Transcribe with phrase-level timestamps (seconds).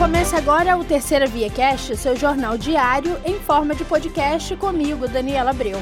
[0.00, 5.50] Começa agora o Terceira Via Cast, seu jornal diário em forma de podcast comigo, Daniela
[5.50, 5.78] Abreu.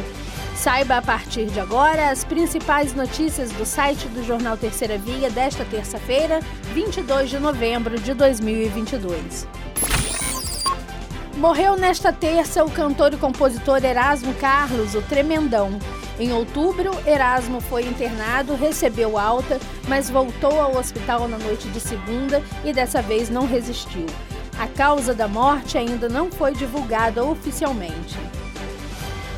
[0.57, 5.65] Saiba a partir de agora as principais notícias do site do jornal Terceira Via desta
[5.65, 6.41] terça-feira,
[6.75, 9.47] 22 de novembro de 2022.
[11.37, 15.79] Morreu nesta terça o cantor e compositor Erasmo Carlos, o Tremendão.
[16.19, 22.43] Em outubro, Erasmo foi internado, recebeu alta, mas voltou ao hospital na noite de segunda
[22.65, 24.07] e dessa vez não resistiu.
[24.59, 28.19] A causa da morte ainda não foi divulgada oficialmente.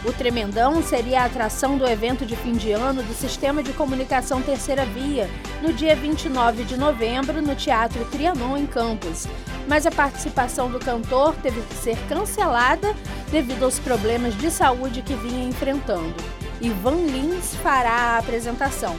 [0.02, 4.40] O Tremendão seria a atração do evento de fim de ano do Sistema de Comunicação
[4.40, 5.28] Terceira Via,
[5.60, 9.26] no dia 29 de novembro, no Teatro Trianon, em Campos.
[9.68, 12.96] Mas a participação do cantor teve que ser cancelada
[13.30, 16.39] devido aos problemas de saúde que vinha enfrentando.
[16.60, 18.96] Ivan Lins fará a apresentação.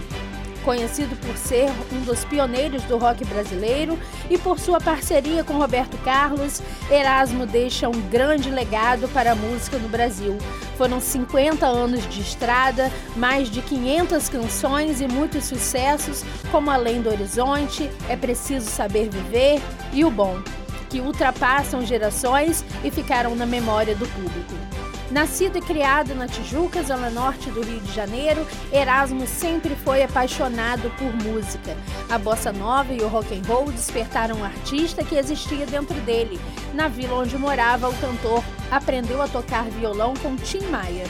[0.63, 3.97] Conhecido por ser um dos pioneiros do rock brasileiro
[4.29, 9.77] e por sua parceria com Roberto Carlos, Erasmo deixa um grande legado para a música
[9.79, 10.37] no Brasil.
[10.77, 17.09] Foram 50 anos de estrada, mais de 500 canções e muitos sucessos, como Além do
[17.09, 19.59] Horizonte, É Preciso Saber Viver
[19.91, 20.41] e O Bom,
[20.89, 24.80] que ultrapassam gerações e ficaram na memória do público.
[25.11, 30.89] Nascido e criado na Tijuca, zona norte do Rio de Janeiro, Erasmo sempre foi apaixonado
[30.91, 31.75] por música.
[32.09, 36.39] A bossa nova e o rock and roll despertaram um artista que existia dentro dele.
[36.73, 41.03] Na vila onde morava, o cantor aprendeu a tocar violão com Tim Maia.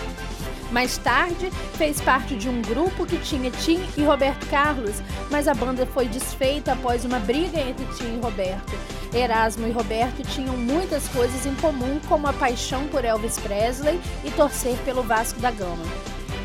[0.71, 5.53] Mais tarde, fez parte de um grupo que tinha Tim e Roberto Carlos, mas a
[5.53, 8.71] banda foi desfeita após uma briga entre Tim e Roberto.
[9.13, 14.31] Erasmo e Roberto tinham muitas coisas em comum, como a paixão por Elvis Presley e
[14.31, 15.83] torcer pelo Vasco da Gama.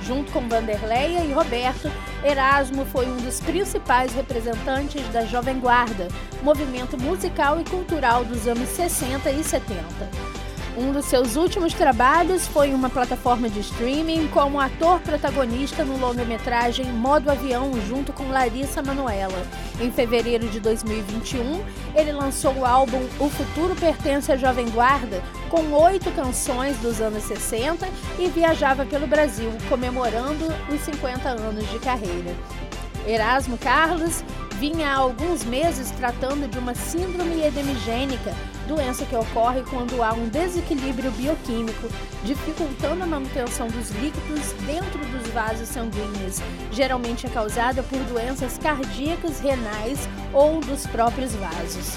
[0.04, 1.90] Junto com Vanderleia e Roberto,
[2.24, 6.08] Erasmo foi um dos principais representantes da Jovem Guarda,
[6.42, 10.36] movimento musical e cultural dos anos 60 e 70.
[10.76, 16.84] Um dos seus últimos trabalhos foi uma plataforma de streaming como ator protagonista no longa-metragem
[16.92, 19.42] Modo Avião, junto com Larissa Manoela.
[19.80, 25.72] Em fevereiro de 2021, ele lançou o álbum O Futuro Pertence à Jovem Guarda, com
[25.72, 27.88] oito canções dos anos 60
[28.18, 32.34] e viajava pelo Brasil, comemorando os 50 anos de carreira.
[33.06, 34.22] Erasmo Carlos
[34.58, 38.34] vinha há alguns meses tratando de uma síndrome edemigênica,
[38.66, 41.88] doença que ocorre quando há um desequilíbrio bioquímico,
[42.24, 46.40] dificultando a manutenção dos líquidos dentro dos vasos sanguíneos.
[46.72, 51.94] Geralmente é causada por doenças cardíacas, renais ou dos próprios vasos.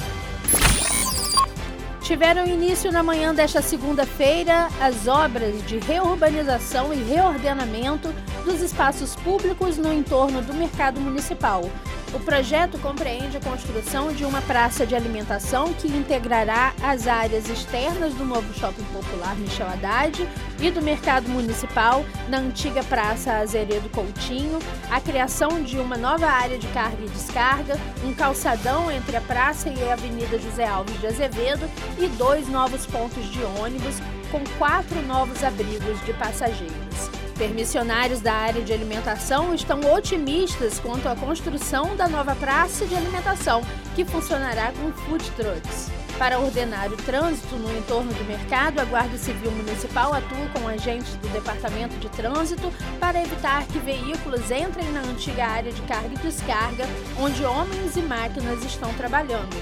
[2.02, 8.12] Tiveram início na manhã desta segunda-feira as obras de reurbanização e reordenamento
[8.44, 11.70] dos espaços públicos no entorno do mercado municipal.
[12.12, 18.16] O projeto compreende a construção de uma praça de alimentação que integrará as áreas externas
[18.16, 20.28] do novo shopping popular Michel Haddad
[20.60, 24.58] e do mercado municipal na antiga Praça Azeredo Coutinho,
[24.90, 29.70] a criação de uma nova área de carga e descarga, um calçadão entre a praça
[29.70, 31.70] e a Avenida José Alves de Azevedo
[32.00, 33.98] e dois novos pontos de ônibus
[34.32, 37.09] com quatro novos abrigos de passageiros.
[37.40, 43.62] Permissionários da área de alimentação estão otimistas quanto à construção da nova praça de alimentação,
[43.96, 45.90] que funcionará com food trucks.
[46.18, 51.16] Para ordenar o trânsito no entorno do mercado, a Guarda Civil Municipal atua com agentes
[51.16, 56.18] do Departamento de Trânsito para evitar que veículos entrem na antiga área de carga e
[56.18, 56.86] descarga,
[57.18, 59.56] onde homens e máquinas estão trabalhando.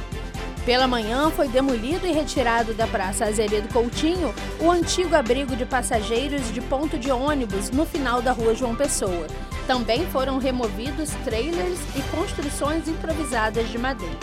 [0.68, 6.54] Pela manhã, foi demolido e retirado da Praça Azeredo Coutinho o antigo abrigo de passageiros
[6.54, 9.28] de ponto de ônibus no final da Rua João Pessoa.
[9.66, 14.18] Também foram removidos trailers e construções improvisadas de madeira.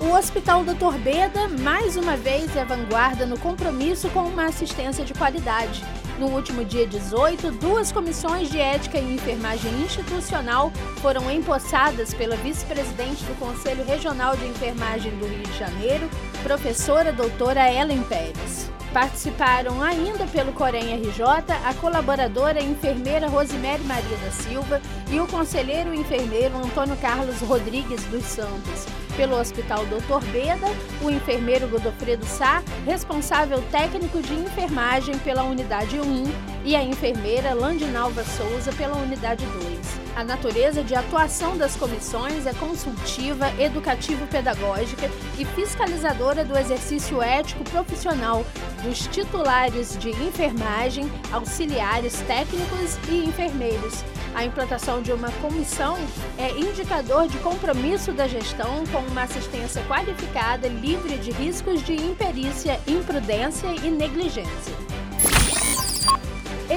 [0.00, 5.12] O Hospital Doutor Beda, mais uma vez, é vanguarda no compromisso com uma assistência de
[5.12, 5.84] qualidade.
[6.20, 10.70] No último dia 18, duas comissões de ética e enfermagem institucional
[11.00, 16.10] foram empossadas pela vice-presidente do Conselho Regional de Enfermagem do Rio de Janeiro,
[16.42, 18.70] professora doutora Ellen Pérez.
[18.92, 21.22] Participaram ainda pelo Corém RJ
[21.64, 28.24] a colaboradora enfermeira Rosemary Maria da Silva e o conselheiro enfermeiro Antônio Carlos Rodrigues dos
[28.24, 30.24] Santos pelo Hospital Dr.
[30.32, 30.66] Beda,
[31.02, 36.24] o enfermeiro Godofredo Sá, responsável técnico de enfermagem pela Unidade 1,
[36.64, 39.69] e a enfermeira Landinalva Souza pela Unidade 2.
[40.16, 45.08] A natureza de atuação das comissões é consultiva, educativo-pedagógica
[45.38, 48.44] e fiscalizadora do exercício ético profissional
[48.82, 54.04] dos titulares de enfermagem, auxiliares técnicos e enfermeiros.
[54.34, 55.96] A implantação de uma comissão
[56.38, 62.80] é indicador de compromisso da gestão com uma assistência qualificada, livre de riscos de imperícia,
[62.86, 64.99] imprudência e negligência.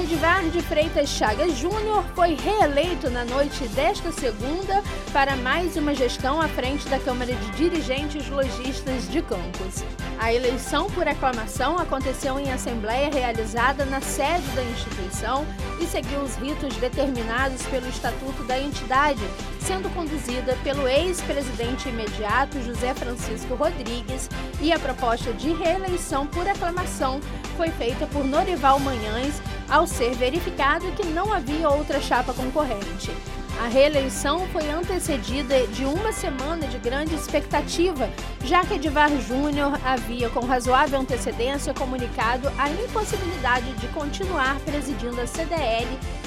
[0.04, 4.82] Edivar de Freitas Chagas Júnior foi reeleito na noite desta segunda
[5.14, 9.82] para mais uma gestão à frente da Câmara de Dirigentes Logistas de Campos.
[10.18, 15.46] A eleição por aclamação aconteceu em assembleia realizada na sede da instituição
[15.80, 19.22] e seguiu os ritos determinados pelo Estatuto da entidade,
[19.58, 24.28] sendo conduzida pelo ex-presidente imediato José Francisco Rodrigues,
[24.60, 27.20] e a proposta de reeleição por aclamação
[27.56, 33.10] foi feita por Norival Manhães, ao ser verificado que não havia outra chapa concorrente.
[33.60, 38.10] A reeleição foi antecedida de uma semana de grande expectativa,
[38.44, 45.26] já que Edivar Júnior havia, com razoável antecedência, comunicado a impossibilidade de continuar presidindo a
[45.26, 45.86] CDL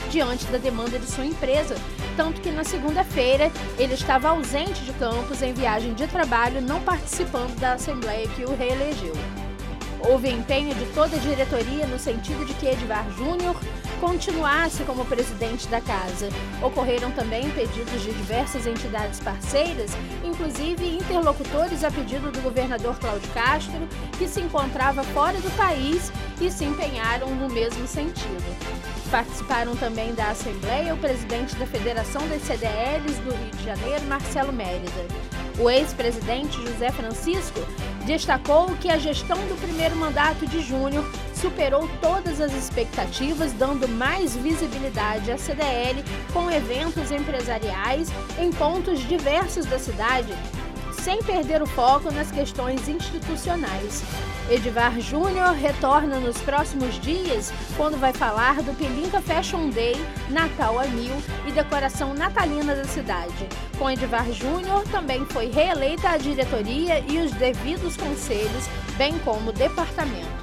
[0.09, 1.75] diante da demanda de sua empresa,
[2.15, 7.59] tanto que na segunda-feira ele estava ausente de Campos em viagem de trabalho, não participando
[7.59, 9.13] da Assembleia que o reelegeu.
[9.99, 13.55] Houve empenho de toda a diretoria no sentido de que Edvar Júnior
[13.99, 16.29] continuasse como presidente da casa.
[16.61, 19.91] Ocorreram também pedidos de diversas entidades parceiras,
[20.23, 26.51] inclusive interlocutores a pedido do governador Cláudio Castro, que se encontrava fora do país e
[26.51, 28.45] se empenharam no mesmo sentido.
[29.09, 34.53] Participaram também da Assembleia o presidente da Federação das CDLs do Rio de Janeiro, Marcelo
[34.53, 35.36] Mérida.
[35.59, 37.59] O ex-presidente José Francisco
[38.05, 44.35] destacou que a gestão do primeiro mandato de Júnior superou todas as expectativas, dando mais
[44.35, 48.09] visibilidade à CDL com eventos empresariais
[48.39, 50.31] em pontos diversos da cidade,
[51.07, 54.03] sem perder o foco nas questões institucionais.
[54.51, 59.95] Edivar Júnior retorna nos próximos dias, quando vai falar do Pelinka Fashion Day,
[60.29, 61.15] Natal a Mil
[61.47, 63.47] e decoração natalina da cidade.
[63.77, 68.67] Com Edivar Júnior, também foi reeleita a diretoria e os devidos conselhos,
[68.97, 70.36] bem como departamentos.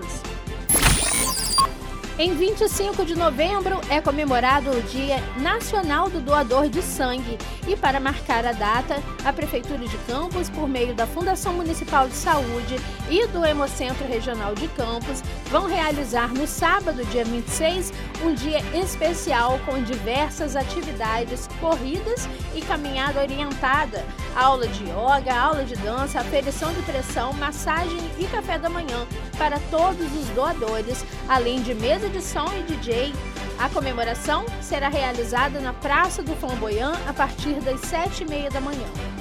[2.16, 7.36] Em 25 de novembro é comemorado o Dia Nacional do Doador de Sangue.
[7.66, 12.14] E, para marcar a data, a Prefeitura de Campos, por meio da Fundação Municipal de
[12.14, 12.76] Saúde
[13.10, 17.92] e do Hemocentro Regional de Campos, vão realizar no sábado, dia 26,
[18.24, 24.02] um dia especial com diversas atividades, corridas e caminhada orientada,
[24.34, 29.06] aula de yoga, aula de dança, aferição de pressão, massagem e café da manhã
[29.36, 33.12] para todos os doadores, além de mesa de som e DJ.
[33.58, 38.60] A comemoração será realizada na Praça do Flamboyant a partir das sete e meia da
[38.60, 39.13] manhã.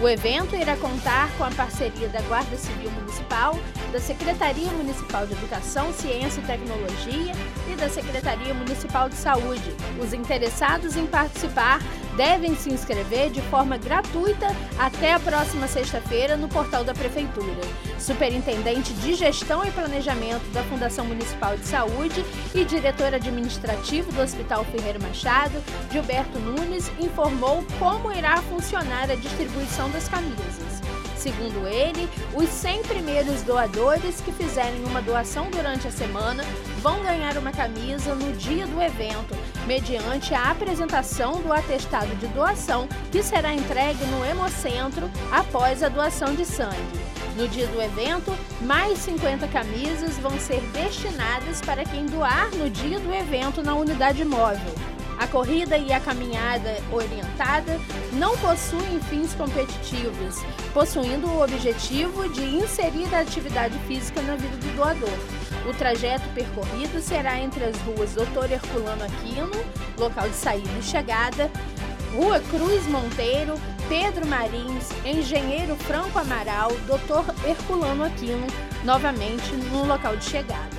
[0.00, 3.56] O evento irá contar com a parceria da Guarda Civil Municipal,
[3.92, 7.32] da Secretaria Municipal de Educação, Ciência e Tecnologia
[7.72, 9.74] e da Secretaria Municipal de Saúde.
[10.02, 11.78] Os interessados em participar
[12.16, 17.62] devem se inscrever de forma gratuita até a próxima sexta-feira no portal da Prefeitura.
[17.98, 22.24] Superintendente de Gestão e Planejamento da Fundação Municipal de Saúde
[22.54, 29.90] e diretor administrativo do Hospital Ferreira Machado, Gilberto Nunes, informou como irá funcionar a distribuição
[29.90, 30.82] das camisas.
[31.16, 36.44] Segundo ele, os 100 primeiros doadores que fizerem uma doação durante a semana
[36.82, 39.34] vão ganhar uma camisa no dia do evento,
[39.66, 46.34] mediante a apresentação do atestado de doação que será entregue no Hemocentro após a doação
[46.34, 47.04] de sangue.
[47.36, 53.00] No dia do evento, mais 50 camisas vão ser destinadas para quem doar no dia
[53.00, 54.93] do evento na unidade móvel.
[55.18, 57.80] A corrida e a caminhada orientada
[58.12, 60.42] não possuem fins competitivos,
[60.72, 65.18] possuindo o objetivo de inserir a atividade física na vida do doador.
[65.68, 69.50] O trajeto percorrido será entre as ruas Doutor Herculano Aquino,
[69.96, 71.50] local de saída e chegada,
[72.14, 73.54] Rua Cruz Monteiro,
[73.88, 78.46] Pedro Marins, Engenheiro Franco Amaral, Doutor Herculano Aquino,
[78.84, 80.73] novamente no local de chegada.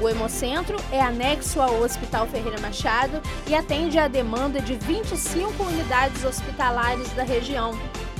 [0.00, 6.22] O Hemocentro é anexo ao Hospital Ferreira Machado e atende à demanda de 25 unidades
[6.22, 7.72] hospitalares da região.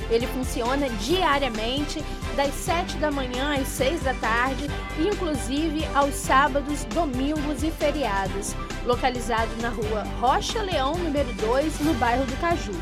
[0.09, 2.03] Ele funciona diariamente,
[2.35, 4.67] das 7 da manhã às 6 da tarde,
[4.97, 8.55] inclusive aos sábados, domingos e feriados.
[8.85, 12.73] Localizado na rua Rocha Leão, número 2, no bairro do Caju.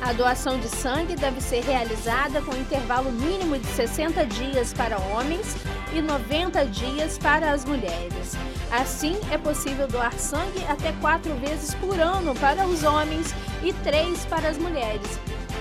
[0.00, 5.54] A doação de sangue deve ser realizada com intervalo mínimo de 60 dias para homens
[5.94, 8.36] e 90 dias para as mulheres.
[8.70, 14.24] Assim, é possível doar sangue até quatro vezes por ano para os homens e três
[14.24, 15.18] para as mulheres.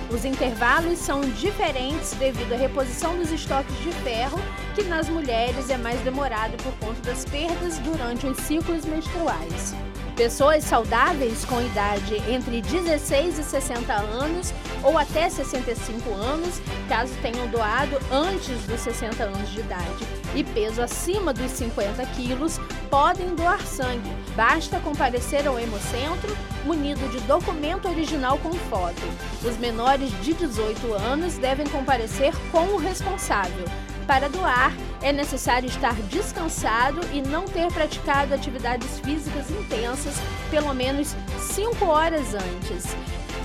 [0.10, 4.40] Os intervalos são diferentes devido à reposição dos estoques de ferro,
[4.76, 9.74] que nas mulheres é mais demorado por conta das perdas durante os ciclos menstruais.
[10.22, 17.48] Pessoas saudáveis com idade entre 16 e 60 anos ou até 65 anos, caso tenham
[17.48, 23.66] doado antes dos 60 anos de idade, e peso acima dos 50 quilos, podem doar
[23.66, 24.16] sangue.
[24.36, 29.02] Basta comparecer ao Hemocentro munido de documento original com foto.
[29.44, 33.66] Os menores de 18 anos devem comparecer com o responsável.
[34.12, 40.16] Para doar, é necessário estar descansado e não ter praticado atividades físicas intensas
[40.50, 42.94] pelo menos 5 horas antes.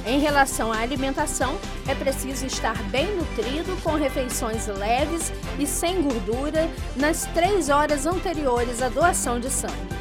[0.05, 1.57] Em relação à alimentação,
[1.87, 8.83] é preciso estar bem nutrido, com refeições leves e sem gordura nas três horas anteriores
[8.83, 9.96] à doação de sangue.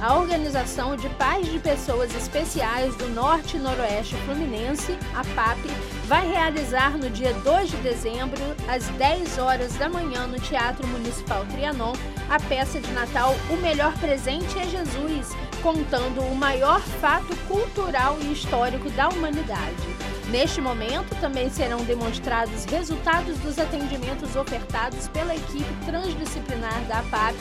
[0.00, 5.58] A Organização de Pais de Pessoas Especiais do Norte e Noroeste Fluminense, a PAP,
[6.06, 11.44] vai realizar no dia 2 de dezembro, às 10 horas da manhã, no Teatro Municipal
[11.52, 11.92] Trianon,
[12.30, 18.32] a peça de Natal O Melhor Presente é Jesus, contando o maior fato cultural e
[18.32, 19.99] histórico da humanidade.
[20.30, 27.34] Neste momento, também serão demonstrados resultados dos atendimentos ofertados pela equipe transdisciplinar da APAP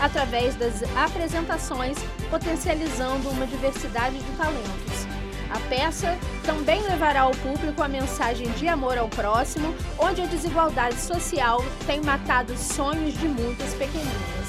[0.00, 1.96] através das apresentações,
[2.28, 5.06] potencializando uma diversidade de talentos.
[5.54, 10.98] A peça também levará ao público a mensagem de amor ao próximo, onde a desigualdade
[10.98, 14.41] social tem matado sonhos de muitas pequeninas.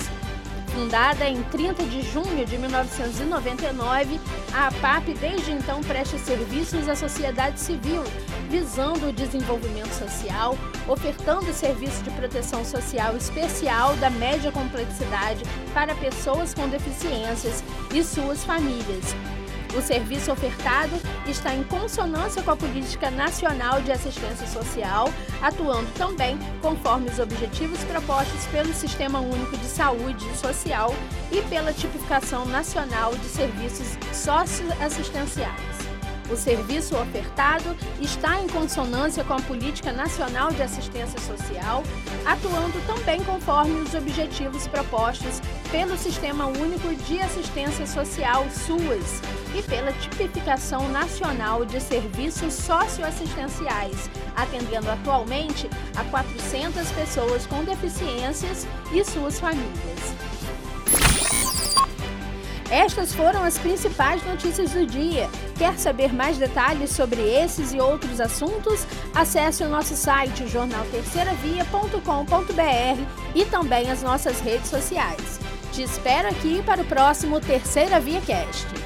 [0.74, 4.20] Fundada em 30 de junho de 1999,
[4.52, 8.04] a APAP desde então presta serviços à sociedade civil,
[8.50, 15.44] visando o desenvolvimento social, ofertando serviço de proteção social especial da média complexidade
[15.76, 17.64] para pessoas com deficiências
[17.94, 19.16] e suas famílias,
[19.76, 20.92] o serviço ofertado
[21.28, 25.10] está em consonância com a Política Nacional de Assistência Social,
[25.42, 30.94] atuando também conforme os objetivos propostos pelo Sistema Único de Saúde Social
[31.32, 35.73] e pela Tipificação Nacional de Serviços Socioassistenciais.
[36.30, 41.84] O serviço ofertado está em consonância com a Política Nacional de Assistência Social,
[42.26, 49.22] atuando também conforme os objetivos propostos pelo Sistema Único de Assistência Social SUAS
[49.56, 59.04] e pela Tipificação Nacional de Serviços Socioassistenciais, atendendo atualmente a 400 pessoas com deficiências e
[59.04, 60.23] suas famílias.
[62.74, 65.30] Estas foram as principais notícias do dia.
[65.60, 68.88] Quer saber mais detalhes sobre esses e outros assuntos?
[69.14, 75.40] Acesse o nosso site jornalterceiravia.com.br e também as nossas redes sociais.
[75.72, 78.83] Te espero aqui para o próximo Terceira Via Cast.